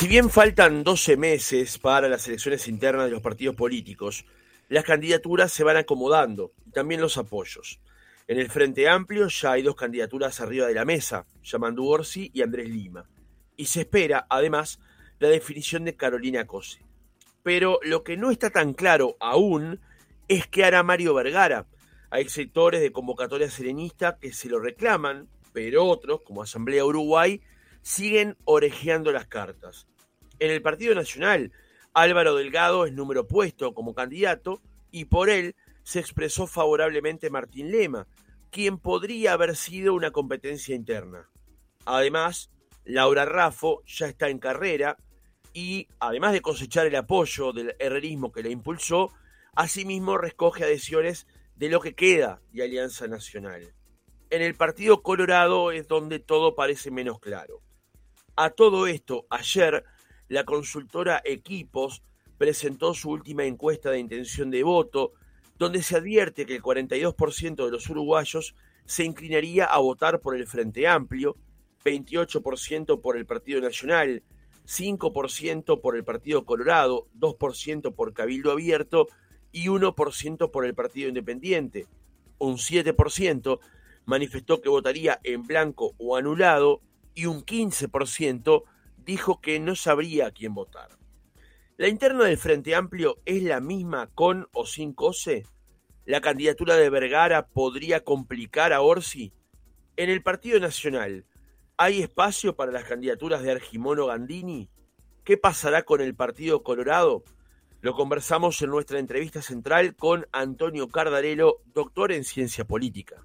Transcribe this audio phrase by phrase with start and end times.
[0.00, 4.24] Si bien faltan 12 meses para las elecciones internas de los partidos políticos,
[4.70, 7.82] las candidaturas se van acomodando y también los apoyos.
[8.26, 12.40] En el Frente Amplio ya hay dos candidaturas arriba de la mesa, Yamandu Orsi y
[12.40, 13.10] Andrés Lima.
[13.58, 14.80] Y se espera, además,
[15.18, 16.82] la definición de Carolina Cose.
[17.42, 19.80] Pero lo que no está tan claro aún
[20.28, 21.66] es qué hará Mario Vergara.
[22.08, 27.42] Hay sectores de convocatoria serenista que se lo reclaman, pero otros, como Asamblea Uruguay,
[27.82, 29.86] siguen orejeando las cartas.
[30.38, 31.52] En el Partido Nacional,
[31.92, 38.06] Álvaro Delgado es número puesto como candidato y por él se expresó favorablemente Martín Lema,
[38.50, 41.28] quien podría haber sido una competencia interna.
[41.84, 42.50] Además,
[42.84, 44.96] Laura Raffo ya está en carrera
[45.52, 49.12] y, además de cosechar el apoyo del herrerismo que la impulsó,
[49.54, 51.26] asimismo recoge adhesiones
[51.56, 53.74] de lo que queda de Alianza Nacional.
[54.30, 57.62] En el Partido Colorado es donde todo parece menos claro.
[58.42, 59.84] A todo esto, ayer,
[60.28, 62.02] la consultora Equipos
[62.38, 65.12] presentó su última encuesta de intención de voto,
[65.58, 68.54] donde se advierte que el 42% de los uruguayos
[68.86, 71.36] se inclinaría a votar por el Frente Amplio,
[71.84, 74.22] 28% por el Partido Nacional,
[74.66, 79.08] 5% por el Partido Colorado, 2% por Cabildo Abierto
[79.52, 81.88] y 1% por el Partido Independiente.
[82.38, 83.60] Un 7%
[84.06, 86.80] manifestó que votaría en blanco o anulado
[87.20, 88.64] y un 15%
[88.96, 90.88] dijo que no sabría a quién votar.
[91.76, 95.44] La interna del Frente Amplio es la misma con o sin COSE.
[96.06, 99.34] La candidatura de Vergara podría complicar a Orsi.
[99.96, 101.26] En el Partido Nacional,
[101.76, 104.70] ¿hay espacio para las candidaturas de Argimono Gandini?
[105.22, 107.22] ¿Qué pasará con el Partido Colorado?
[107.82, 113.22] Lo conversamos en nuestra entrevista central con Antonio Cardarello, doctor en ciencia política.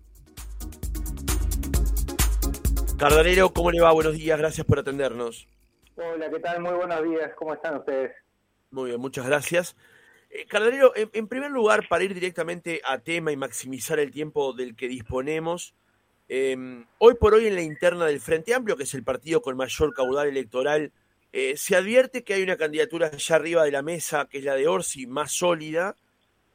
[2.97, 3.91] Cardarello, ¿cómo le va?
[3.91, 5.47] Buenos días, gracias por atendernos.
[5.97, 6.61] Hola, ¿qué tal?
[6.61, 8.13] Muy buenos días, ¿cómo están ustedes?
[8.71, 9.75] Muy bien, muchas gracias.
[10.29, 10.47] Eh,
[11.11, 15.75] en, primer lugar, para ir directamente a tema y maximizar el tiempo del que disponemos,
[16.29, 19.57] em, hoy por hoy en la interna del Frente Amplio, que es el partido con
[19.57, 20.93] mayor caudal electoral,
[21.33, 24.55] eh, se advierte que hay una candidatura allá arriba de la mesa, que es la
[24.55, 25.97] de Orsi, más sólida.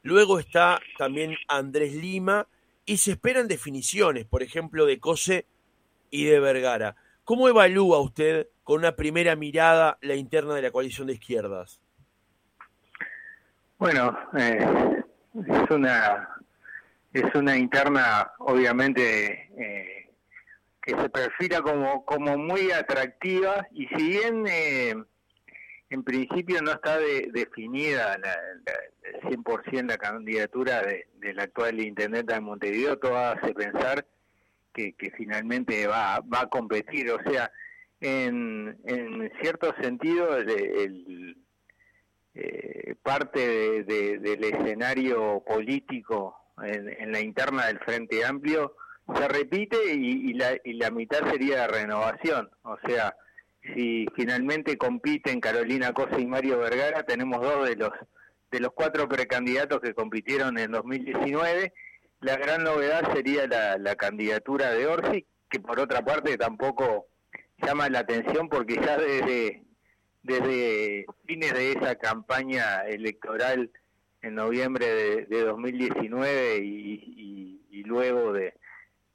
[0.01, 2.47] Luego está también Andrés Lima
[2.83, 5.45] y se esperan definiciones, por ejemplo, de Cose
[6.11, 6.95] y de Vergara.
[7.23, 11.81] ¿Cómo evalúa usted con una primera mirada la interna de la coalición de izquierdas?
[13.77, 15.03] Bueno, eh,
[15.47, 16.29] es una
[17.13, 20.13] es una interna obviamente eh,
[20.81, 24.95] que se perfila como, como muy atractiva y si bien eh,
[25.89, 28.35] en principio no está definida la,
[28.65, 34.05] la, 100% la candidatura de, del actual intendente de Montevideo, todo hace pensar
[34.73, 37.11] que, que finalmente va, va a competir.
[37.11, 37.51] O sea,
[37.99, 41.37] en, en cierto sentido, el,
[42.33, 48.75] eh, parte del escenario político en, en la interna del Frente Amplio
[49.15, 52.49] se repite y, la, y la mitad sería de renovación.
[52.63, 53.15] O sea,
[53.75, 57.91] si finalmente compiten Carolina Cosa y Mario Vergara, tenemos dos de los
[58.51, 61.73] de los cuatro precandidatos que compitieron en 2019.
[62.21, 67.07] La gran novedad sería la, la candidatura de Orsi, que por otra parte tampoco
[67.57, 69.63] llama la atención porque ya desde,
[71.25, 73.69] fines de esa campaña electoral
[74.21, 78.53] en noviembre de, de 2019 y, y luego de,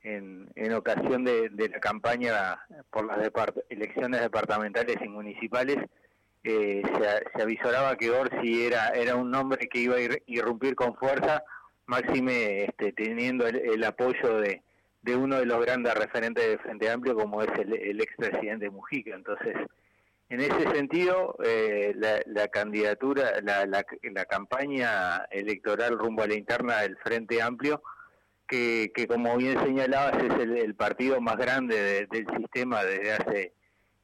[0.06, 2.58] en, ocasión de, la campaña
[2.90, 3.18] por las
[3.68, 5.78] elecciones departamentales y municipales,
[6.44, 6.82] eh,
[7.34, 11.42] se, avisoraba que Orsi era, era un nombre que iba a irrumpir con fuerza,
[11.86, 14.62] máxime este, teniendo el, apoyo de,
[15.02, 19.14] de, uno de los grandes referentes del Frente Amplio como es el, el expresidente Mujica.
[19.14, 19.56] Entonces,
[20.28, 21.94] en ese sentido, eh,
[22.26, 27.80] la, candidatura, la, la, la campaña electoral rumbo a la interna del Frente Amplio,
[28.48, 33.52] que, como bien señalabas es el, partido más grande del sistema desde hace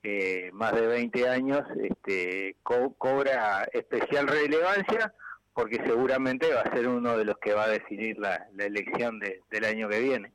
[0.04, 5.12] eh, más de 20 años, este, cobra especial relevancia
[5.54, 9.64] porque seguramente va a ser uno de los que va a definir la, elección del
[9.64, 10.32] año que viene.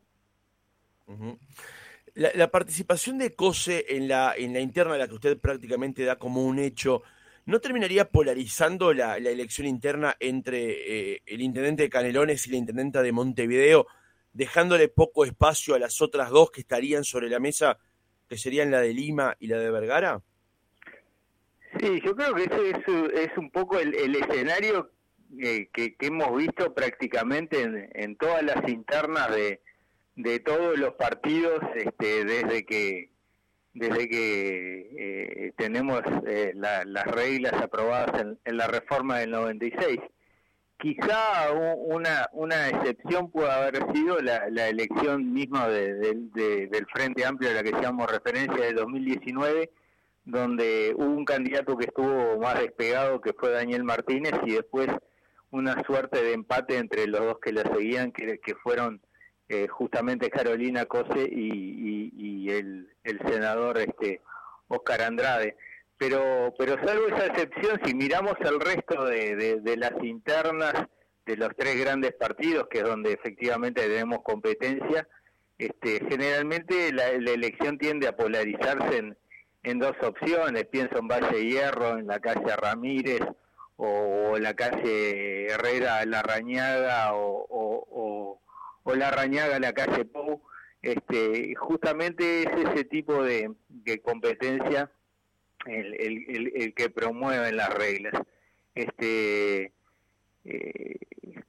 [2.13, 6.43] la, participación de COSE en la, en la interna, la que usted prácticamente da como
[6.43, 7.03] un hecho,
[7.45, 13.01] ¿no terminaría polarizando la, elección interna entre eh, el intendente de Canelones y la intendenta
[13.01, 13.87] de Montevideo,
[14.33, 17.79] dejándole poco espacio a las otras dos que estarían sobre la mesa,
[18.27, 20.21] que serían la de Lima y la de Vergara?
[21.79, 24.91] Sí, yo creo que ese es, un poco el, escenario
[25.39, 29.61] eh, que, hemos visto prácticamente en, todas las internas de,
[30.15, 33.09] de todos los partidos este, desde que
[33.77, 39.99] desde que eh, tenemos eh, las reglas aprobadas en, la reforma del 96.
[40.79, 47.63] Quizá una, una excepción puede haber sido la, elección misma del Frente Amplio a la
[47.63, 49.71] que llamamos referencia de 2019,
[50.25, 54.87] donde hubo un candidato que estuvo más despegado que fue Daniel Martínez y después
[55.51, 59.01] una suerte de empate entre los dos que la seguían, que, que fueron
[59.49, 62.89] eh, justamente Carolina Cose y, el,
[63.25, 64.21] senador este
[64.67, 65.55] Oscar Andrade.
[65.97, 70.73] Pero, pero salvo esa excepción, si miramos el resto de, las internas
[71.25, 75.07] de los tres grandes partidos, que es donde efectivamente tenemos competencia,
[75.57, 79.17] este, generalmente la, elección tiende a polarizarse en,
[79.63, 80.65] en dos opciones.
[80.65, 83.21] Pienso en Valle Hierro, en la calle Ramírez,
[83.77, 88.39] o, la calle Herrera La Rañaga o,
[88.83, 90.41] o, La Rañaga la calle Pou,
[90.81, 93.53] este, justamente es ese tipo de,
[94.03, 94.91] competencia
[95.65, 98.13] el, el, el, que promueven las reglas.
[98.75, 99.73] Este,
[100.45, 100.99] eh,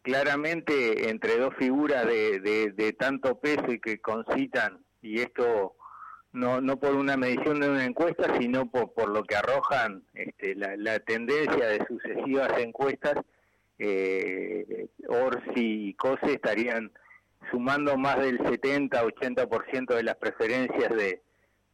[0.03, 5.78] claramente entre dos figuras de, de, de tanto peso y que concitan, y esto
[6.39, 10.55] no, no por una medición de una encuesta, sino por, por lo que arrojan este,
[10.55, 13.17] la, tendencia de sucesivas encuestas,
[13.79, 16.93] eh, Orsi y COSE estarían
[17.51, 21.23] sumando más del 70-80% de las preferencias de,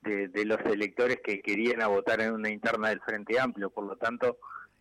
[0.02, 3.70] de, los electores que querían a votar en una interna del Frente Amplio.
[3.70, 4.38] Por lo tanto,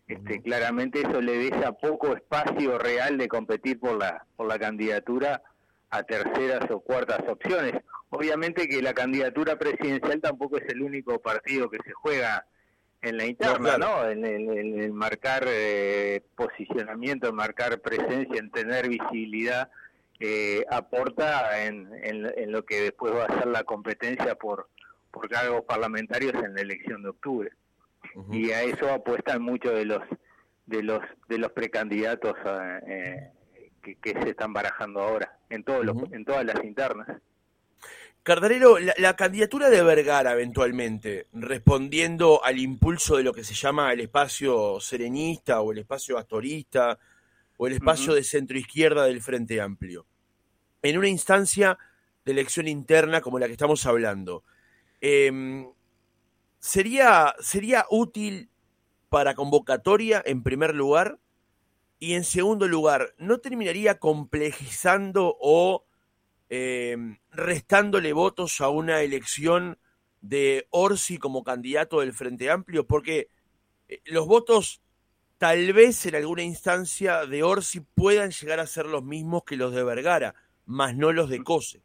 [0.07, 5.41] este, claramente eso le deja poco espacio real de competir por la, por la candidatura
[5.89, 7.73] a terceras o cuartas opciones.
[8.15, 12.45] Obviamente que la candidatura presidencial tampoco es el único partido que se juega
[13.01, 14.07] en la interna, ¿no?
[14.07, 19.71] En, el marcar eh, posicionamiento, en marcar presencia, en tener visibilidad,
[20.19, 24.69] eh, aporta en, en, lo que después va a ser la competencia por,
[25.09, 27.51] por cargos parlamentarios en la elección de octubre.
[28.31, 30.03] Y a eso apuestan muchos de los
[30.67, 32.35] de los de los precandidatos
[32.87, 33.31] eh,
[33.81, 37.07] que, se están barajando ahora en todos los, en todas las internas.
[38.23, 43.99] Cardarero, la, candidatura de Vergara eventualmente, respondiendo al impulso de lo que se llama el
[43.99, 46.97] espacio serenista o el espacio astorista
[47.57, 50.05] o el espacio de centro izquierda del Frente Amplio,
[50.81, 51.77] en una instancia
[52.23, 54.45] de elección interna como la que estamos hablando,
[55.01, 55.69] em,
[56.59, 58.49] ¿sería, ¿sería útil
[59.09, 61.19] para convocatoria en primer lugar?
[61.99, 65.85] Y en segundo lugar, ¿no terminaría complejizando o
[66.49, 66.97] eh,
[67.31, 69.77] restándole votos a una elección
[70.21, 72.85] de Orsi como candidato del Frente Amplio?
[72.85, 73.27] Porque
[73.87, 74.81] eh, los votos
[75.37, 79.73] tal vez en alguna instancia de Orsi puedan llegar a ser los mismos que los
[79.73, 80.35] de Vergara,
[80.65, 81.81] más no los de Cose.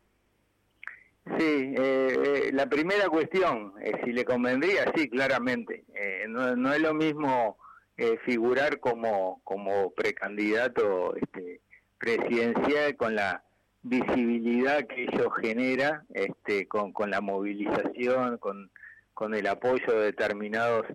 [1.38, 5.84] Sí, eh, la primera cuestión, si le convendría, sí, claramente.
[6.28, 7.58] No, no, es lo mismo
[8.00, 11.60] eh, figurar como, como precandidato este,
[11.98, 13.42] presidencial con la
[13.88, 18.70] visibilidad que ello genera, este, con, la movilización, con,
[19.14, 20.86] con el apoyo de determinados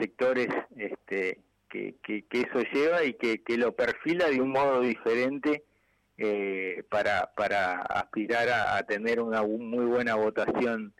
[0.00, 1.94] sectores este, que,
[2.30, 5.64] eso lleva y que, lo perfila de un modo diferente
[6.16, 10.92] eh, para, para aspirar a, tener una muy buena votación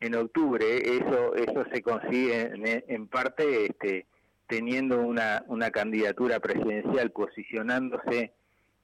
[0.00, 0.64] en octubre.
[0.96, 4.06] Eso, eso se consigue en, en parte este,
[4.46, 8.32] teniendo una, una candidatura presidencial, posicionándose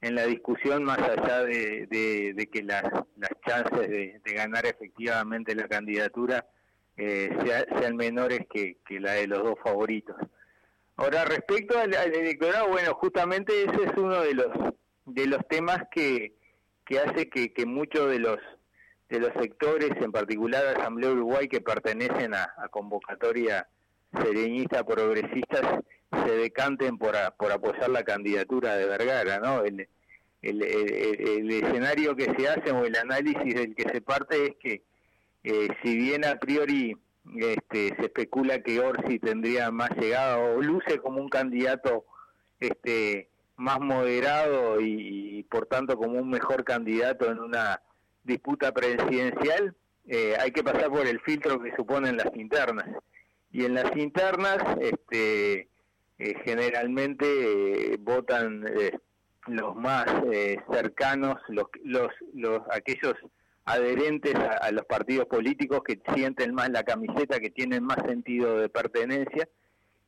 [0.01, 1.87] en la discusión más allá de,
[2.35, 2.83] de, que las,
[3.47, 6.45] chances de, ganar efectivamente la candidatura
[6.97, 7.29] eh,
[7.79, 10.15] sean menores que, la de los dos favoritos.
[10.97, 14.47] Ahora, respecto al, electorado, bueno, justamente ese es uno de los
[15.05, 16.35] de los temas que,
[16.85, 18.39] que hace que, que muchos de los
[19.11, 23.67] de los sectores, en particular la Asamblea Uruguay, que pertenecen a, convocatoria
[24.23, 29.63] sereñistas progresistas se decanten por, por apoyar la candidatura de Vergara, ¿no?
[29.63, 29.87] El,
[30.41, 34.83] el, escenario que se hace o el análisis del que se parte es que
[35.43, 36.97] eh, si bien a priori
[37.35, 42.05] este, se especula que Orsi tendría más llegada o luce como un candidato
[42.59, 47.81] este, más moderado y, por tanto como un mejor candidato en una
[48.23, 49.75] disputa presidencial,
[50.07, 52.87] eh, hay que pasar por el filtro que suponen las internas
[53.51, 55.67] y en las internas este,
[56.23, 57.25] eh, generalmente
[57.93, 58.91] eh, votan eh,
[59.47, 60.05] los más
[60.71, 63.15] cercanos, los, los, los aquellos
[63.65, 68.69] adherentes a, los partidos políticos que sienten más la camiseta, que tienen más sentido de
[68.69, 69.49] pertenencia.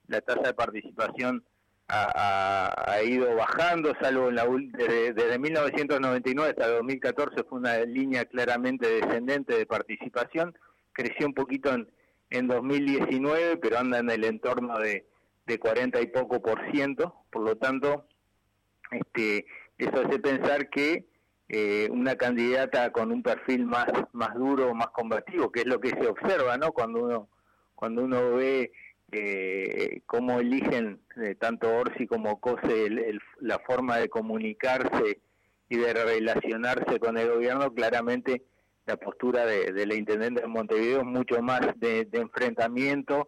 [0.07, 1.43] La tasa de participación
[1.87, 8.87] ha, ido bajando, salvo en la, desde, desde 1999 hasta 2014 fue una línea claramente
[8.87, 10.55] descendente de participación
[10.91, 11.87] creció un poquito en,
[12.29, 15.07] en 2019, pero anda en el entorno de,
[15.45, 18.05] de 40 y poco por ciento, por lo tanto,
[18.91, 19.45] este,
[19.77, 21.05] eso hace pensar que
[21.49, 25.89] eh, una candidata con un perfil más más duro, más combativo, que es lo que
[25.89, 26.71] se observa, ¿no?
[26.71, 27.29] Cuando uno
[27.75, 28.71] cuando uno ve
[29.11, 32.89] eh, cómo eligen eh, tanto Orsi como Cose
[33.39, 35.19] la forma de comunicarse
[35.69, 38.43] y de relacionarse con el gobierno, claramente
[38.85, 43.27] la postura de, la intendente de Montevideo es mucho más de, enfrentamiento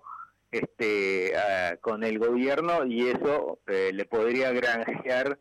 [0.58, 1.34] este,
[1.82, 5.38] con el gobierno y eso le podría granjear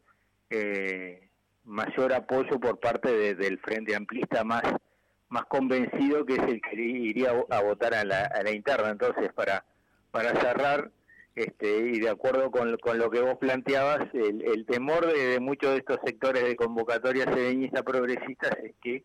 [0.50, 1.28] eh,
[1.64, 4.62] mayor apoyo por parte del Frente Amplista más
[5.35, 8.90] más convencido que es el que iría a votar a la, a la interna.
[8.90, 9.64] Entonces, para,
[10.12, 10.92] para cerrar,
[11.35, 15.73] este, y de acuerdo con, con lo que vos planteabas, el, el temor de, muchos
[15.73, 19.02] de estos sectores de convocatoria sedeñista progresistas es que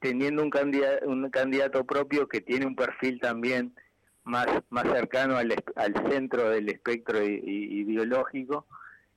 [0.00, 3.74] teniendo un candidato, un candidato propio que tiene un perfil también
[4.24, 5.54] más, más cercano al,
[6.10, 8.66] centro del espectro ideológico,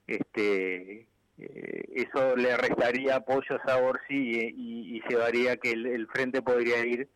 [0.08, 1.08] este,
[1.38, 7.10] eh, eso le restaría apoyos a Orsi y, y, llevaría que el, frente podría ir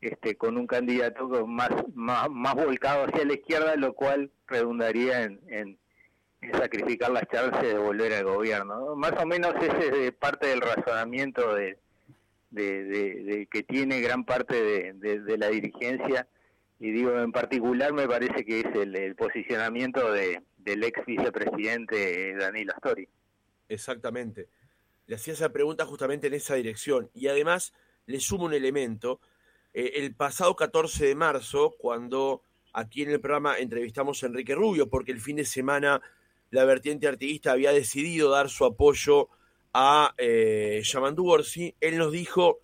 [0.00, 5.40] este, con un candidato más, más, más volcado hacia la izquierda, lo cual redundaría en,
[5.48, 5.78] en,
[6.54, 8.96] sacrificar las chances de volver al gobierno.
[8.96, 11.78] Más o menos ese es parte del razonamiento de,
[12.50, 16.26] de, que tiene gran parte de, la dirigencia
[16.82, 22.72] y digo en particular me parece que es el, posicionamiento de, del ex vicepresidente Danilo
[22.74, 23.08] Astori.
[23.68, 24.48] Exactamente.
[25.06, 27.08] Le hacía esa pregunta justamente en esa dirección.
[27.14, 27.72] Y además
[28.06, 29.20] le sumo un elemento.
[29.72, 34.88] Eh, el pasado 14 de marzo, cuando aquí en el programa entrevistamos a Enrique Rubio,
[34.88, 36.02] porque el fin de semana
[36.50, 39.28] la vertiente artiguista había decidido dar su apoyo
[39.72, 42.58] a eh, Yamandu Orsi, él nos dijo,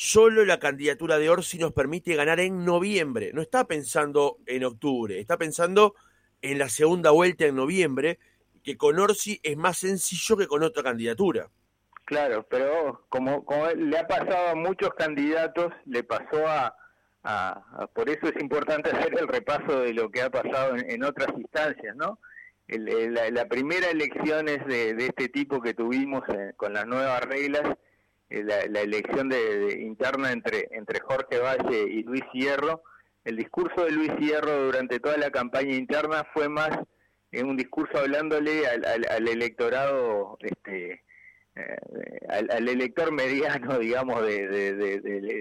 [0.00, 3.32] solo la candidatura de Orsi nos permite ganar en noviembre.
[3.34, 5.96] No está pensando en octubre, está pensando
[6.40, 8.20] en la segunda vuelta en noviembre
[8.62, 11.48] que con Orsi es más sencillo que con otra candidatura.
[12.04, 16.76] Claro, pero como, le ha pasado a muchos candidatos, le pasó a,
[17.92, 21.96] por eso es importante hacer el repaso de lo que ha pasado en, otras instancias,
[21.96, 22.20] ¿no?
[22.68, 27.76] la, primera elección es de, este tipo que tuvimos eh, con las nuevas reglas,
[28.30, 32.82] eh, la, elección de, interna entre, entre Jorge Valle y Luis Hierro.
[33.24, 36.70] El discurso de Luis Hierro durante toda la campaña interna fue más
[37.32, 41.02] en un discurso hablándole al, electorado, este,
[41.56, 41.76] eh,
[42.28, 44.48] al, elector mediano, digamos, de,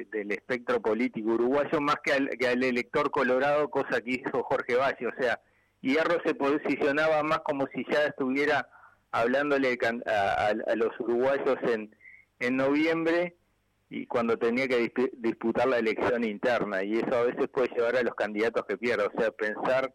[0.10, 4.76] del espectro político uruguayo, más que al, que al elector colorado, cosa que hizo Jorge
[4.76, 5.08] Valle.
[5.08, 5.40] O sea,
[5.82, 8.68] Hierro se posicionaba más como si ya estuviera
[9.12, 11.96] hablándole a, a los uruguayos en,
[12.40, 13.36] en noviembre
[13.90, 18.04] y cuando tenía que disputar la elección interna y eso a veces puede llevar a
[18.04, 19.94] los candidatos que pierdan, o sea, pensar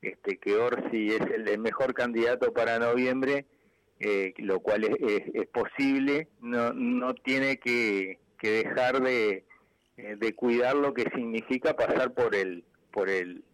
[0.00, 3.46] este, que Orsi es el mejor candidato para noviembre,
[3.98, 9.44] eh, lo cual es, posible, no, no tiene que, dejar de,
[9.96, 13.44] eh, de cuidar lo que significa pasar por el, por el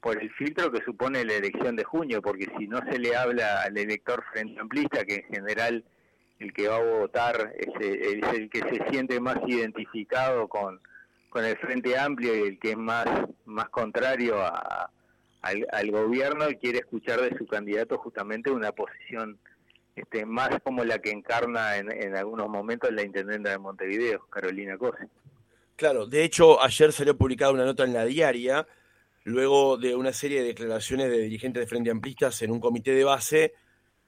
[0.00, 3.62] por el filtro que supone la elección de junio, porque si no se le habla
[3.62, 5.84] al elector frente amplista, que en general
[6.38, 10.80] el que va a votar es, es, el que se siente más identificado con,
[11.30, 13.06] con el Frente Amplio y el que es más,
[13.44, 14.90] más contrario a,
[15.44, 19.38] al, gobierno y quiere escuchar de su candidato justamente una posición
[19.94, 25.06] este, más como la que encarna en, algunos momentos la intendenta de Montevideo, Carolina Cose.
[25.76, 28.66] Claro, de hecho ayer salió publicada una nota en la diaria,
[29.24, 33.04] luego de una serie de declaraciones de dirigentes de Frente Amplistas en un comité de
[33.04, 33.54] base,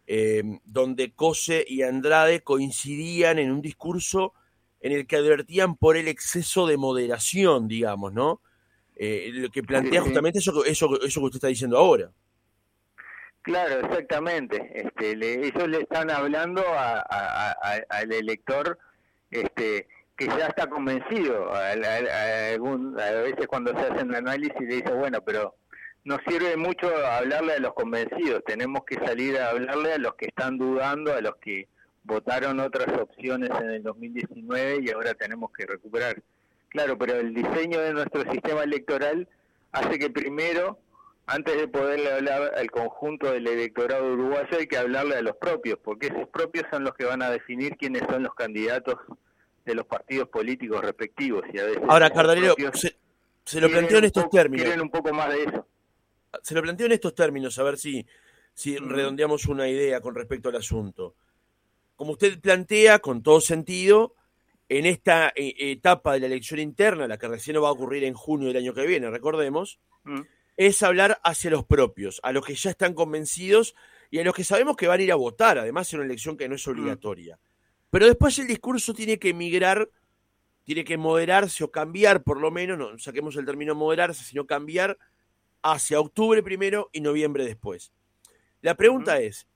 [0.07, 4.35] eh, donde Cose y Andrade coincidían en un discurso
[4.81, 8.41] en el que advertían por el exceso de moderación, digamos, ¿no?
[8.95, 12.11] Eh, lo que plantea justamente eso, eso, eso que usted está diciendo ahora.
[13.43, 14.73] Claro, exactamente.
[14.75, 18.79] Este, ellos le están hablando al elector
[19.31, 19.87] este,
[20.17, 21.55] que ya está convencido.
[21.55, 25.55] A, veces cuando se hacen análisis le dice, bueno, pero
[26.07, 30.27] no sirve mucho hablarle a los convencidos, tenemos que salir a hablarle a los que
[30.27, 31.67] están dudando, a los que
[32.05, 36.23] votaron otras opciones en el 2019 y ahora tenemos que recuperar.
[36.69, 39.29] Claro, pero el diseño de nuestro sistema electoral
[39.73, 40.79] hace que primero,
[41.27, 45.77] antes de poderle hablar al conjunto del electorado uruguayo, hay que hablarle a los propios,
[45.83, 48.95] porque esos propios son los que van a definir quiénes son los candidatos
[49.65, 51.43] de los partidos políticos respectivos.
[51.53, 52.55] Y a veces Ahora, Cardarero,
[53.45, 54.63] se, lo planteo en estos términos.
[54.65, 55.67] Quieren un poco más de eso.
[56.43, 58.07] Se lo planteo en estos términos, a ver si,
[58.55, 61.15] si redondeamos una idea con respecto al asunto.
[61.95, 64.15] Como usted plantea, con todo sentido,
[64.69, 68.15] en esta eh, etapa de la elección interna, la que recién va a ocurrir en
[68.15, 70.21] junio del año que viene, recordemos, mm.
[70.57, 73.75] es hablar hacia los propios, a los que ya están convencidos
[74.11, 76.37] y a los que sabemos que van a ir a votar, además en una elección
[76.37, 76.71] que no es mm.
[76.71, 77.39] obligatoria.
[77.91, 79.89] Pero después el discurso tiene que migrar,
[80.65, 84.99] tiene que moderarse o cambiar, por lo menos, no saquemos el término moderarse, sino cambiar
[85.73, 87.93] hacia octubre primero y noviembre después.
[88.61, 89.49] La pregunta es,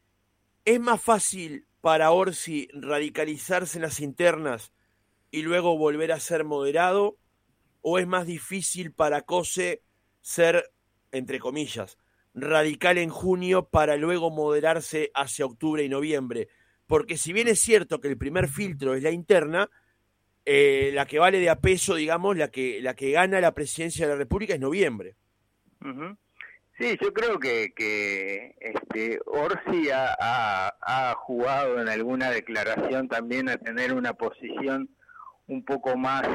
[0.65, 4.73] ¿es más fácil para Orsi radicalizarse en las internas
[5.31, 7.17] y luego volver a ser moderado?
[7.81, 9.85] ¿O es más difícil para Cose
[10.21, 10.73] ser,
[11.13, 11.97] entre comillas,
[12.35, 16.49] radical en junio para luego moderarse hacia octubre y noviembre?
[16.89, 19.71] Porque si bien es cierto que el primer filtro es la interna,
[20.45, 24.07] eh, la que vale de a peso, digamos, la que, la que gana la presidencia
[24.07, 25.15] de la República es noviembre.
[26.79, 30.17] Sí, yo creo que, que este, Orsi ha,
[30.81, 34.89] ha, jugado en alguna declaración también a tener una posición
[35.47, 36.27] un poco más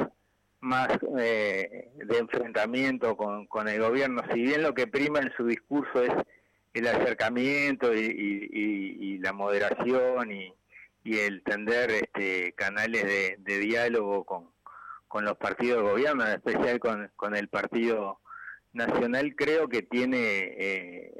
[0.66, 0.88] más
[1.20, 6.02] eh, de enfrentamiento con, con, el gobierno, si bien lo que prima en su discurso
[6.02, 6.12] es
[6.74, 10.54] el acercamiento y, la moderación y,
[11.04, 14.50] el tender este, canales de, diálogo con,
[15.08, 18.20] con, los partidos de gobierno, en especial con, con el Partido
[18.75, 21.12] Nacional, creo que tiene eh,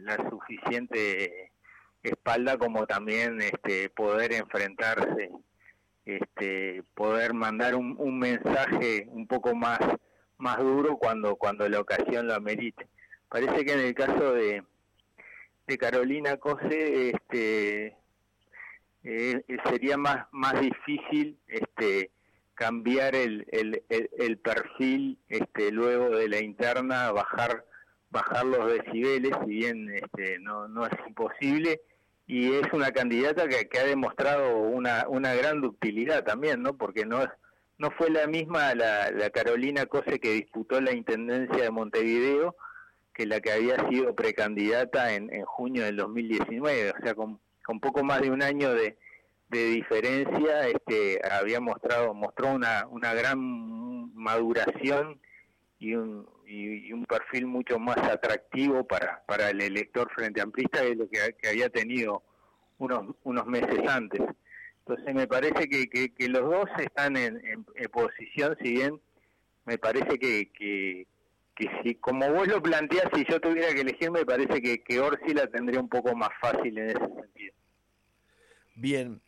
[0.00, 1.52] la suficiente
[2.02, 5.30] espalda como también este, poder enfrentarse
[6.04, 9.78] este, poder mandar un, mensaje un poco más
[10.36, 12.86] más duro cuando cuando la ocasión lo amerite.
[13.28, 14.62] Parece que en el caso de,
[15.66, 17.96] de Carolina Cose este
[19.04, 22.10] eh, sería más más difícil este
[22.54, 27.64] cambiar el, el, el, perfil este luego de la interna bajar
[28.10, 31.80] bajar los decibeles si bien este no no es imposible
[32.26, 36.76] y es una candidata que, que ha demostrado una, una gran ductilidad también, ¿no?
[36.76, 37.26] Porque no
[37.76, 42.56] no fue la misma la, la Carolina Cose que disputó la intendencia de Montevideo
[43.12, 47.78] que la que había sido precandidata en, en junio del 2019, o sea, con, con
[47.78, 48.96] poco más de un año de,
[49.48, 53.38] de diferencia, este, había mostrado mostró una, una gran
[54.14, 55.20] maduración
[55.78, 60.96] y un, y, un perfil mucho más atractivo para, para el elector frente amplista de
[60.96, 62.22] lo que, había tenido
[62.78, 64.22] unos, unos meses antes.
[64.86, 69.00] Entonces me parece que, que, los dos están en, en, posición, si bien
[69.64, 71.06] me parece que, que,
[71.54, 75.00] que, si, como vos lo planteás, si yo tuviera que elegir, me parece que, que
[75.00, 77.54] Orsi la tendría un poco más fácil en ese sentido.
[78.74, 79.20] Bien.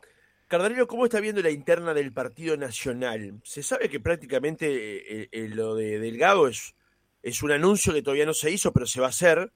[0.47, 3.41] Cardarello, ¿cómo está viendo la interna del Partido Nacional?
[3.43, 6.73] Se sabe que prácticamente eh, eh, lo de Delgado es
[7.27, 9.51] es un anuncio que todavía no se hizo, pero se va a hacer.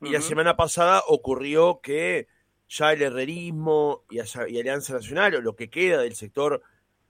[0.00, 2.26] Y la semana pasada ocurrió que
[2.68, 6.62] ya el herrerismo y, Alianza Nacional, o lo que queda del sector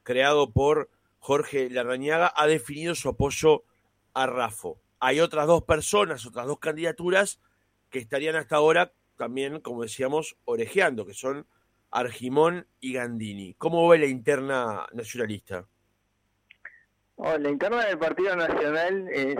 [0.02, 3.64] creado por Jorge Larrañaga, ha definido su apoyo
[4.12, 4.78] a Rafo.
[5.00, 7.40] Hay otras dos personas, otras dos candidaturas
[7.88, 11.46] que estarían hasta ahora también, como decíamos, orejeando, que son
[11.94, 13.54] Argimón y Gandini.
[13.54, 15.64] ¿Cómo ve la interna nacionalista?
[17.16, 19.36] La interna del Partido Nacional es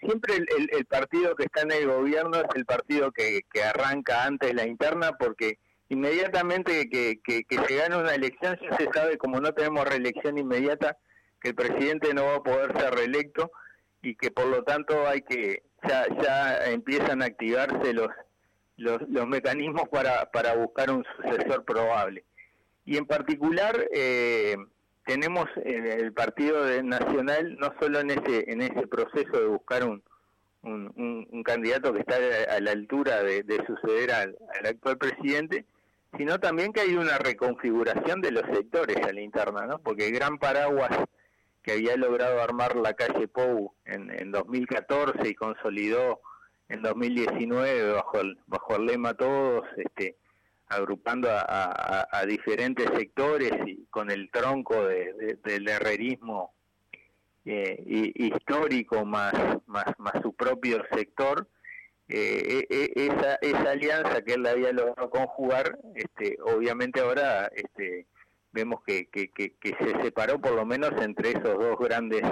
[0.00, 4.66] siempre el, partido que está en el gobierno es el partido que, arranca antes la
[4.66, 5.58] interna porque
[5.90, 10.96] inmediatamente que, se gana una elección ya se sabe como no tenemos reelección inmediata
[11.40, 13.52] que el presidente no va a poder ser reelecto
[14.00, 18.08] y que por lo tanto hay que ya, ya empiezan a activarse los,
[18.76, 22.24] los, los mecanismos para, para buscar un sucesor probable
[22.84, 24.56] y en particular eh,
[25.04, 30.02] tenemos el, Partido Nacional no solo en ese en ese proceso de buscar un,
[30.66, 35.64] un, candidato que está a la altura de, suceder al, actual presidente,
[36.16, 39.78] sino también que hay una reconfiguración de los sectores a la interna, ¿no?
[39.78, 40.90] Porque el gran paraguas
[41.62, 46.20] que había logrado armar la calle Pou en, en 2014 y consolidó
[46.68, 50.16] en 2019 bajo el, bajo el lema todos, este,
[50.68, 56.52] agrupando a, diferentes sectores y con el tronco del herrerismo
[57.44, 59.32] eh, histórico más,
[59.66, 61.46] más, más su propio sector,
[62.08, 68.06] eh, e, e, esa, esa alianza que él había logrado conjugar, este, obviamente ahora este,
[68.52, 72.22] vemos que, que, que, se separó por lo menos entre esos dos grandes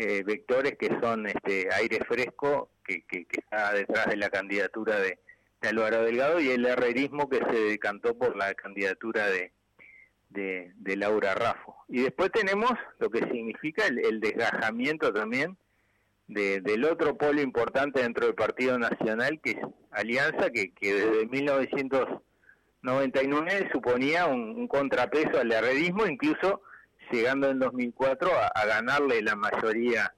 [0.00, 5.18] eh, vectores que son este aire fresco, que, que está detrás de la candidatura de,
[5.60, 9.52] de Álvaro Delgado y el herrerismo que se decantó por la candidatura de,
[10.30, 11.76] de, Laura Raffo.
[11.88, 15.56] Y después tenemos lo que significa el, desgajamiento también
[16.28, 19.58] de, del otro polo importante dentro del Partido Nacional, que es
[19.90, 26.62] Alianza, que, que desde 1999 suponía un, contrapeso al herrerismo, incluso
[27.10, 30.14] llegando en 2004 a, ganarle la mayoría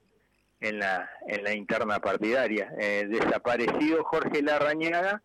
[0.59, 2.71] en la, en la interna partidaria.
[2.79, 5.21] Eh, desaparecido Jorge Larrañaga,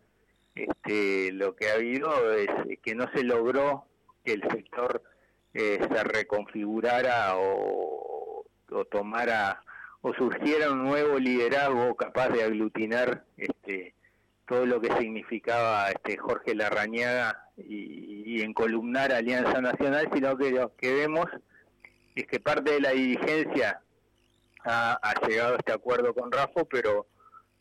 [0.55, 2.49] este, lo que ha habido es
[2.83, 3.85] que no se logró
[4.23, 5.01] que el sector
[5.53, 9.63] eh, se reconfigurara o, o, tomara
[10.01, 13.93] o surgiera un nuevo liderazgo capaz de aglutinar este,
[14.47, 20.93] todo lo que significaba este Jorge Larrañaga y, y encolumnar Alianza Nacional, sino que que
[20.93, 21.25] vemos
[22.21, 23.81] es que parte de la dirigencia
[24.65, 27.07] ha, llegado a este acuerdo con Rafa, pero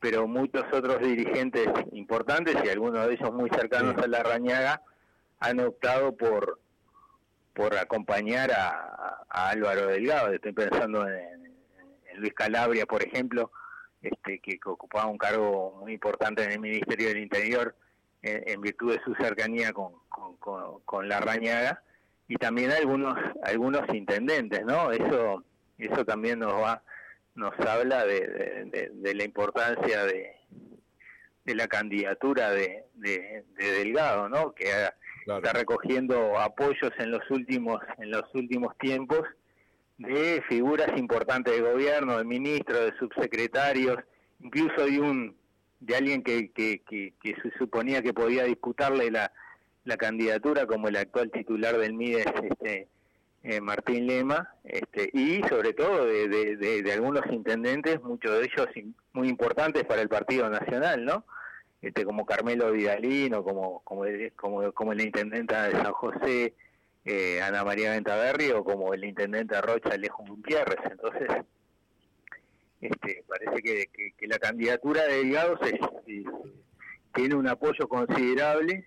[0.00, 4.82] pero muchos otros dirigentes importantes y algunos de ellos muy cercanos a la Rañaga
[5.40, 6.60] han optado por
[7.52, 10.32] por acompañar a, Álvaro Delgado.
[10.32, 11.52] Estoy pensando en,
[12.16, 13.50] Luis Calabria, por ejemplo,
[14.02, 17.76] este, que ocupaba un cargo muy importante en el Ministerio del Interior
[18.22, 21.82] en, virtud de su cercanía con, con, con, la Rañaga
[22.28, 24.92] y también algunos algunos intendentes, ¿no?
[24.92, 25.42] Eso
[25.78, 26.82] eso también nos va
[27.34, 30.32] nos habla de, de, la importancia de,
[31.44, 34.52] de la candidatura de, de, Delgado, ¿no?
[34.54, 34.64] Que
[35.26, 39.22] está recogiendo apoyos en los últimos en los últimos tiempos
[39.98, 43.98] de figuras importantes de gobierno, de ministros, de subsecretarios,
[44.40, 45.36] incluso de un
[45.80, 49.32] de alguien que, que, que, que se suponía que podía disputarle la,
[49.88, 52.88] la candidatura como el actual titular del MIDES, este,
[53.42, 58.68] eh, Martín Lema, este, y sobre todo de, de, algunos intendentes, muchos de ellos
[59.14, 61.24] muy importantes para el Partido Nacional, ¿no?
[61.80, 64.04] Este, como Carmelo Vidalino, como, como,
[64.36, 66.52] como, como la intendenta de San José,
[67.06, 70.80] eh, Ana María Ventaverri, o como el intendente Rocha Alejo Gutiérrez.
[70.90, 71.28] Entonces,
[72.82, 75.80] este, parece que, que, la candidatura de Delgado se,
[77.14, 78.86] tiene un apoyo considerable,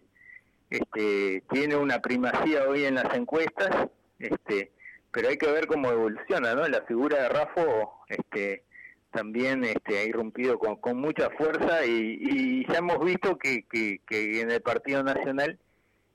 [0.72, 4.72] este, tiene una primacía hoy en las encuestas, este,
[5.12, 6.68] pero hay que ver cómo evoluciona, ¿no?
[6.68, 8.64] La figura de Rafo este,
[9.12, 14.40] también este, ha irrumpido con, con mucha fuerza y, ya hemos visto que, que, que,
[14.40, 15.60] en el Partido Nacional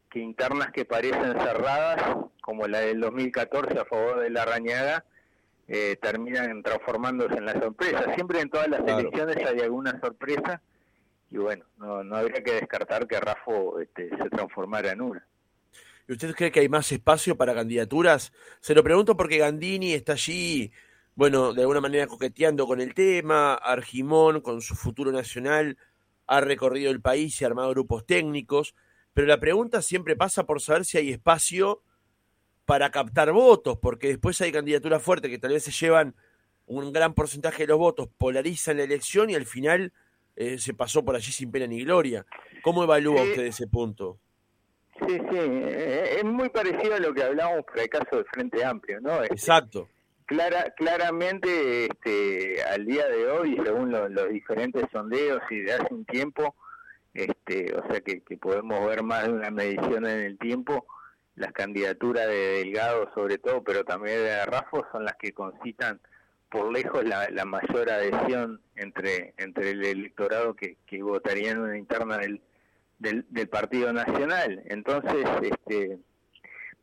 [0.09, 5.05] que internas que parecen cerradas, como la del 2014 a favor de la Rañaga,
[5.69, 8.15] eh, terminan transformándose en la sorpresa.
[8.15, 10.63] Siempre en todas las elecciones hay alguna sorpresa
[11.31, 15.27] y bueno, no, no habría que descartar que Rafo este, se transformara en una.
[16.09, 18.33] ¿Y usted cree que hay más espacio para candidaturas?
[18.61, 20.73] Se lo pregunto porque Gandini está allí,
[21.17, 25.77] bueno, de alguna manera coqueteando con el tema, Argimón con su futuro nacional
[26.29, 28.75] ha recorrido el país y ha armado grupos técnicos,
[29.15, 31.83] pero la pregunta siempre pasa por saber si hay espacio
[32.65, 36.15] para captar votos, porque después hay candidaturas fuertes que tal vez se llevan
[36.67, 39.93] un gran porcentaje de los votos, polarizan la elección y al final
[40.37, 42.25] eh, se pasó por allí sin pena ni gloria.
[42.63, 44.19] ¿Cómo evalúa usted ese punto?
[45.07, 48.65] Sí, sí, eh, es muy parecido a lo que hablábamos por el caso del Frente
[48.65, 49.23] Amplio, ¿no?
[49.23, 49.89] Este, Exacto.
[50.27, 56.05] Clara, claramente, este, al día de hoy, según los diferentes sondeos y de hace un
[56.05, 56.57] tiempo,
[57.15, 60.87] este, o sea que, que podemos ver más de una medición en el tiempo,
[61.37, 66.01] las candidaturas de Delgado sobre todo, pero también de Rafo, son las que concitan
[66.51, 72.19] por lejos la, mayor adhesión entre, entre el electorado que, que votaría en una interna
[72.19, 72.41] del,
[72.99, 74.63] del, Partido Nacional.
[74.67, 75.99] Entonces, este,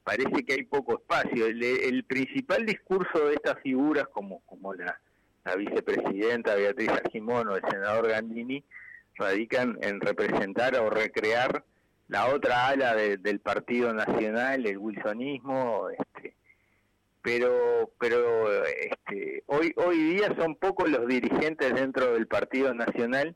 [0.03, 1.47] parece que hay poco espacio.
[1.47, 4.99] El, principal discurso de estas figuras, como, como la,
[5.45, 8.63] la vicepresidenta Beatriz Argimón o el senador Gandini,
[9.15, 11.63] radican en representar o recrear
[12.07, 16.32] la otra ala del Partido Nacional, el wilsonismo, este,
[17.23, 23.35] pero pero este, hoy hoy día son pocos los dirigentes dentro del Partido Nacional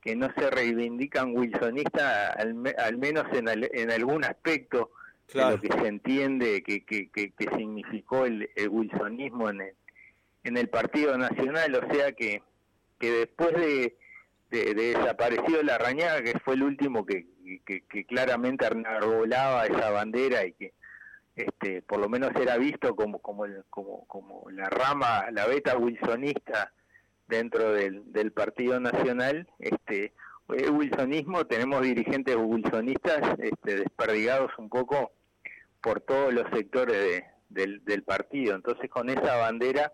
[0.00, 4.90] que no se reivindican wilsonistas al, al menos en, en algún aspecto
[5.32, 9.74] de lo que se entiende que, que, que, significó el, wilsonismo en el,
[10.44, 12.42] en el Partido Nacional, o sea que,
[12.98, 13.96] que después de,
[14.50, 17.26] de, desaparecido la Rañaga, que fue el último que,
[17.64, 20.72] que, claramente arbolaba esa bandera y que
[21.36, 25.76] este, por lo menos era visto como, como, el, como, como la rama, la beta
[25.76, 26.72] wilsonista
[27.26, 29.48] dentro del, del Partido Nacional.
[29.58, 30.12] Este,
[30.48, 35.12] el wilsonismo, tenemos dirigentes wilsonistas este, desperdigados un poco
[35.80, 38.54] por todos los sectores del, del partido.
[38.54, 39.92] Entonces, con esa bandera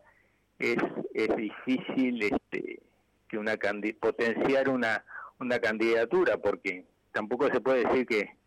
[0.59, 0.77] es,
[1.15, 2.81] es difícil este,
[3.29, 3.57] que una
[4.01, 5.05] potenciar una,
[5.39, 8.38] una candidatura, porque tampoco se puede decir que,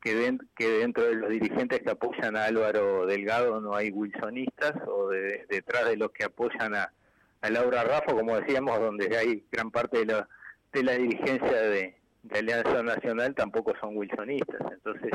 [0.00, 5.08] que, que dentro de los dirigentes que apoyan a Álvaro Delgado no hay wilsonistas, o
[5.08, 6.92] detrás de los que apoyan a,
[7.40, 10.28] a Laura Rafa, como decíamos, donde hay gran parte de la,
[10.72, 15.10] de la dirigencia de, de Alianza Nacional tampoco son wilsonistas, entonces,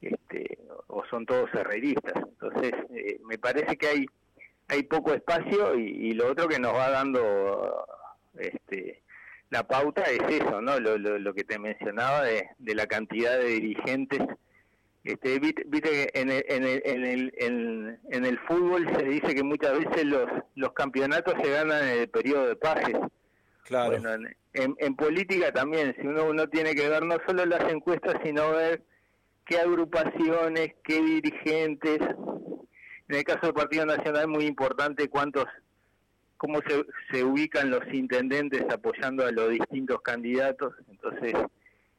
[0.00, 2.14] este, o son todos herreristas.
[2.16, 4.06] Entonces, eh, me parece que hay
[4.68, 7.86] hay poco espacio y, lo otro que nos va dando
[8.38, 9.02] este
[9.50, 10.78] la pauta es eso, ¿no?
[10.80, 14.20] Lo, lo, que te mencionaba de, de la cantidad de dirigentes
[15.06, 19.78] este, viste, en el, en, el, en, el, en, el fútbol se dice que muchas
[19.78, 22.96] veces los, los campeonatos se ganan en el periodo de pases.
[23.62, 23.96] Claro.
[24.54, 28.50] en, en, política también, si uno, uno tiene que ver no solo las encuestas, sino
[28.50, 28.82] ver
[29.44, 31.98] qué agrupaciones, qué dirigentes.
[33.08, 35.44] En el caso del Partido Nacional es muy importante cuántos,
[36.36, 40.74] cómo se, se ubican los intendentes apoyando a los distintos candidatos.
[40.90, 41.34] Entonces,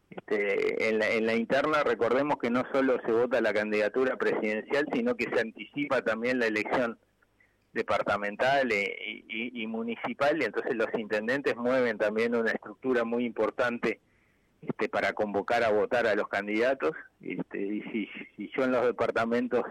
[0.10, 4.88] este, en, la, en la interna recordemos que no solo se vota la candidatura presidencial,
[4.94, 6.98] sino que se anticipa también la elección
[7.74, 14.00] departamental e, y, municipal, y entonces los intendentes mueven también una estructura muy importante
[14.62, 16.92] este, para convocar a votar a los candidatos.
[17.22, 19.64] Este, y si, si yo en los departamentos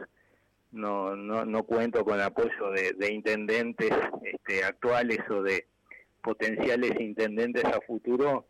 [0.76, 3.90] no, no, no cuento con apoyo de, de intendentes
[4.22, 5.66] este, actuales o de
[6.22, 8.46] potenciales intendentes a futuro,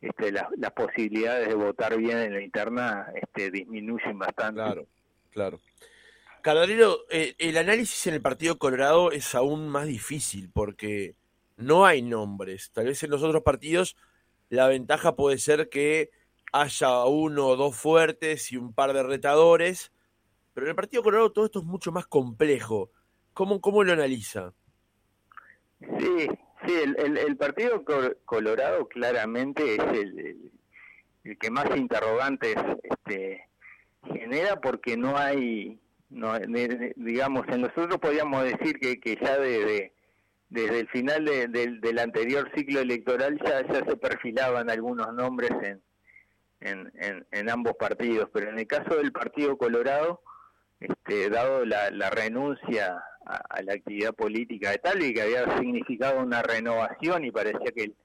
[0.00, 4.60] este, las posibilidades de votar bien en la interna este, disminuyen bastante.
[4.60, 4.86] Claro,
[5.30, 5.60] claro.
[6.42, 11.14] Cardarero, eh, el análisis en el Partido Colorado es aún más difícil porque
[11.56, 12.70] no hay nombres.
[12.72, 13.96] Tal vez en los otros partidos
[14.48, 16.10] la ventaja puede ser que
[16.52, 19.92] haya uno o dos fuertes y un par de retadores,
[20.58, 22.90] pero en el Partido Colorado todo esto es mucho más complejo.
[23.32, 24.52] ¿Cómo, cómo lo analiza?
[25.78, 26.26] Sí,
[26.66, 27.84] Sí, el, el, Partido
[28.24, 30.50] Colorado claramente es el,
[31.22, 33.48] el, que más interrogantes este,
[34.12, 35.78] genera porque no hay,
[36.10, 36.36] no,
[36.96, 39.92] digamos, en nosotros podríamos decir que, que ya desde,
[40.48, 45.80] desde el final del anterior ciclo electoral ya, ya se perfilaban algunos nombres en,
[46.58, 50.20] en, en, en ambos partidos, pero en el caso del Partido Colorado,
[50.80, 56.20] este, dado la, la renuncia a, la actividad política de tal y que había significado
[56.20, 57.96] una renovación y parecía que el,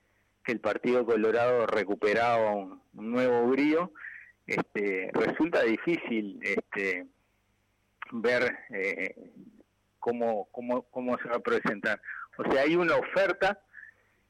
[0.44, 3.92] que el Partido Colorado recuperaba un, nuevo brío,
[4.46, 7.08] este, resulta difícil este,
[8.12, 9.16] ver eh,
[10.00, 12.00] cómo, cómo, cómo se va a presentar.
[12.38, 13.60] O sea, hay una oferta,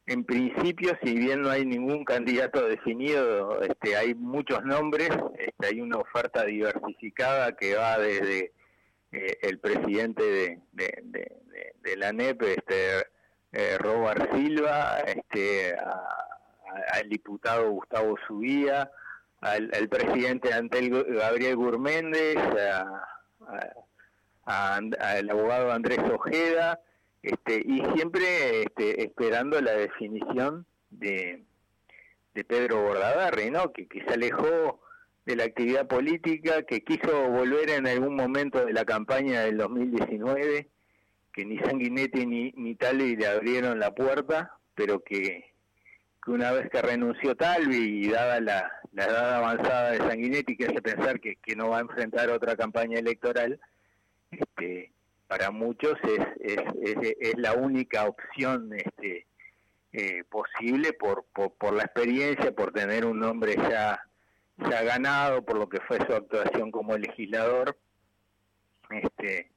[0.06, 5.82] en principio, si bien no hay ningún candidato definido, este, hay muchos nombres, este, hay
[5.82, 8.52] una oferta diversificada que va desde
[9.14, 13.08] eh, el presidente de, la NEP, este,
[13.54, 18.92] eh, Robert Silva, este, al diputado Gustavo Subía,
[19.40, 22.38] al, presidente Antel Gabriel Gurméndez,
[24.46, 26.82] al abogado Andrés Ojeda,
[27.24, 31.46] este, y siempre este, esperando la definición de,
[32.34, 33.72] de Pedro Bordaberry, ¿no?
[33.72, 34.82] que, se alejó
[35.26, 40.68] de la actividad política, que quiso volver en algún momento de la campaña del 2019,
[41.32, 45.54] que ni Sanguinetti ni, Talvi le abrieron la puerta, pero que,
[46.24, 50.66] que una vez que renunció Talvi y dada la, la edad avanzada de Sanguinetti, que
[50.66, 53.62] hace pensar que, que no va a enfrentar otra campaña electoral,
[54.30, 54.93] este,
[55.34, 59.26] para muchos es, es, es, la única opción este,
[59.92, 64.00] eh, posible por, por, por la experiencia, por tener un nombre ya
[64.60, 67.76] ha ganado por lo que fue su actuación como legislador.
[68.92, 69.50] Este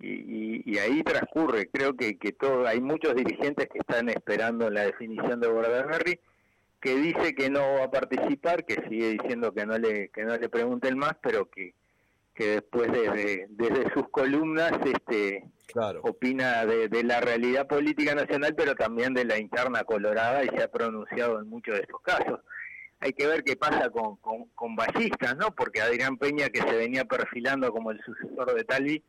[0.00, 1.68] y, y, ahí transcurre.
[1.68, 6.18] Creo que, que todo hay muchos dirigentes que están esperando la definición de Bordaberry
[6.80, 10.36] que dice que no va a participar que sigue diciendo que no le que no
[10.36, 11.74] le pregunten más pero que
[12.36, 15.48] que después desde, desde sus columnas este
[16.02, 20.62] opina de, de, la realidad política nacional pero también de la interna colorada y se
[20.62, 22.40] ha pronunciado en muchos de estos casos
[23.00, 25.54] hay que ver qué pasa con, con, con Ballistas, ¿no?
[25.54, 29.02] Porque Adrián Peña, que se venía perfilando como el sucesor de Talvi,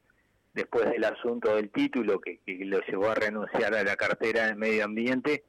[0.54, 4.56] después del asunto del título que, que lo llevó a renunciar a la cartera de
[4.56, 5.44] medio ambiente,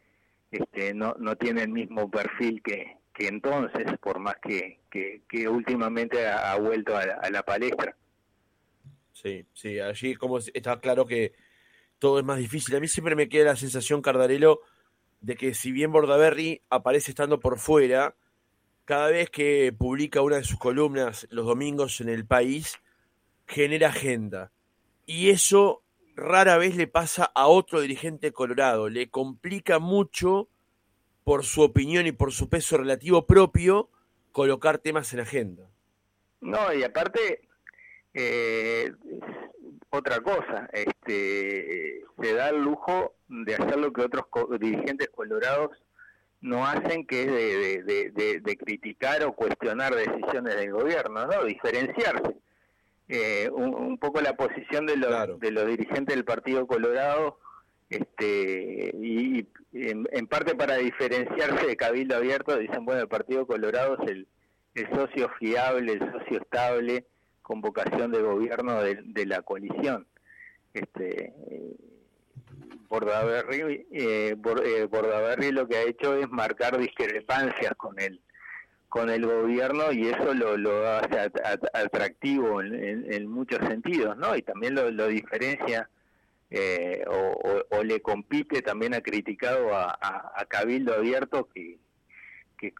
[0.50, 6.26] este, no, no tiene el mismo perfil que, que entonces, por más que, que, últimamente
[6.26, 7.96] ha, vuelto a la, palestra.
[9.12, 11.32] Sí, sí, allí como está claro que
[11.98, 12.76] todo es más difícil.
[12.76, 14.60] A mí siempre me queda la sensación, Cardarelo,
[15.20, 18.14] de que si bien Bordaberry aparece estando por fuera,
[18.84, 22.78] cada vez que publica una de sus columnas los domingos en el país,
[23.46, 24.52] genera agenda.
[25.04, 25.82] Y eso
[26.14, 28.88] rara vez le pasa a otro dirigente colorado.
[28.88, 30.48] Le complica mucho,
[31.24, 33.90] por su opinión y por su peso relativo propio,
[34.38, 35.64] colocar temas en agenda.
[36.40, 37.40] No, y aparte,
[38.14, 38.92] eh,
[39.90, 44.26] otra cosa, este, se da el lujo de hacer lo que otros
[44.60, 45.70] dirigentes colorados
[46.40, 51.44] no hacen que de, de, criticar o cuestionar decisiones del gobierno, ¿no?
[51.44, 52.36] Diferenciarse.
[53.08, 57.40] Eh, un, poco la posición de los, de los dirigentes del Partido Colorado
[57.90, 64.10] este y, en, parte para diferenciarse de Cabildo Abierto dicen bueno el Partido Colorado es
[64.10, 64.28] el,
[64.74, 67.06] el socio fiable el socio estable
[67.42, 70.06] con vocación de gobierno de, de la coalición
[70.74, 71.76] este eh,
[72.88, 78.20] Bordaberry, eh, eh, lo que ha hecho es marcar discrepancias con el
[78.88, 81.30] con el gobierno y eso lo, lo hace
[81.74, 84.34] atractivo en, en, muchos sentidos, ¿no?
[84.34, 85.90] Y también lo, lo diferencia
[86.50, 91.78] eh, o, le compite, también ha criticado a, Cabildo Abierto que,
[92.58, 92.72] que,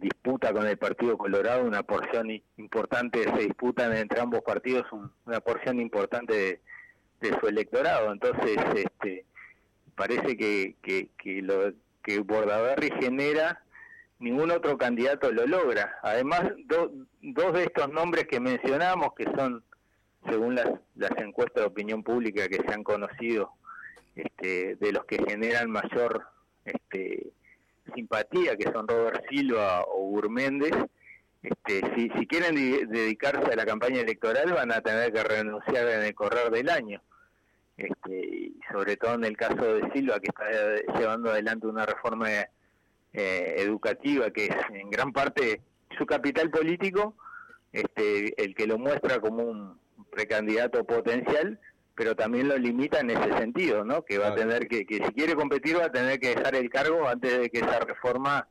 [0.00, 4.84] disputa con el Partido Colorado una porción importante, se disputan entre ambos partidos
[5.24, 6.60] una porción importante
[7.20, 8.12] de, su electorado.
[8.12, 9.24] Entonces, este
[9.94, 11.72] parece que, que, que lo
[12.02, 13.62] que Bordaberry genera
[14.18, 15.98] ningún otro candidato lo logra.
[16.02, 19.62] Además, dos de estos nombres que mencionamos, que son
[20.28, 23.52] según las, las encuestas de opinión pública que se han conocido,
[24.14, 26.26] este, de los que generan mayor
[26.64, 27.32] este,
[27.94, 30.74] simpatía, que son Robert Silva o Gurméndez,
[31.42, 36.14] este, si, quieren dedicarse a la campaña electoral van a tener que renunciar en el
[36.14, 37.00] correr del año.
[37.78, 42.28] Este, y sobre todo en el caso de Silva, que está llevando adelante una reforma
[42.30, 45.62] eh, educativa que es en gran parte
[45.96, 47.14] su capital político,
[47.72, 49.79] este, el que lo muestra como un,
[50.10, 51.58] precandidato potencial,
[51.94, 54.04] pero también lo limita en ese sentido, ¿no?
[54.04, 56.70] Que va a tener que, que si quiere competir va a tener que dejar el
[56.70, 58.48] cargo antes de que esa reforma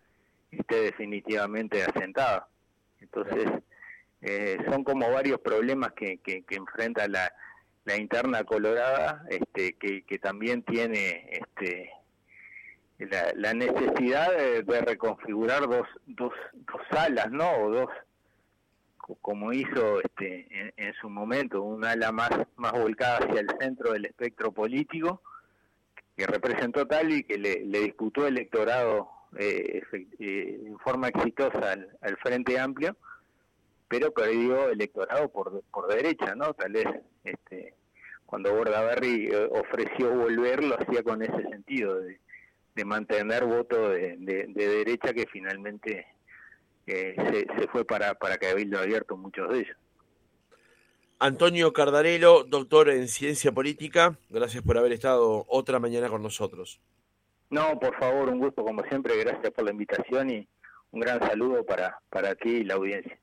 [0.52, 2.48] esté definitivamente asentada.
[3.00, 3.48] Entonces,
[4.22, 7.32] eh, son como varios problemas que, que, enfrenta la,
[7.86, 11.91] la interna colorada, este, que, que también tiene este,
[13.00, 17.50] la, la necesidad de, de, reconfigurar dos, dos, dos salas, ¿no?
[17.52, 17.89] O dos
[19.15, 24.06] como hizo este, en, su momento, un ala más, más volcada hacia el centro del
[24.06, 25.22] espectro político,
[26.15, 29.82] que representó tal y que le, disputó electorado eh,
[30.19, 32.95] eh, en forma exitosa al, Frente Amplio,
[33.88, 36.54] pero perdió electorado por, por derecha, ¿no?
[36.54, 36.86] Tal vez
[37.24, 37.74] este,
[38.26, 42.19] cuando Bordaberry eh, ofreció volver, lo hacía con ese sentido, de,
[42.86, 46.08] mantener voto de, de derecha que finalmente
[46.89, 49.78] se, fue para, para Cabildo Abierto muchos de ellos.
[51.19, 56.80] Antonio Cardarello, doctor en ciencia política, gracias por haber estado otra mañana con nosotros.
[57.49, 60.47] No, por favor, un gusto como siempre, gracias por la invitación y
[60.91, 63.19] un gran saludo para, para ti y la audiencia.